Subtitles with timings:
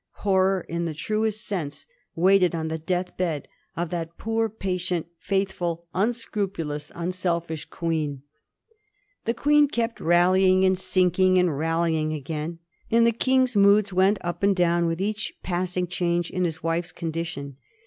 [0.25, 5.85] Horror in the truest sense waited on the death bed of that poor, patient, faithful,
[5.93, 8.23] unscrupulous, un selfish Queen.
[9.25, 12.57] The Queen kept rallying and sinking, and rallying again;
[12.89, 16.91] and the King's moods went up and down with each passing change in his wife's
[16.91, 17.57] condition.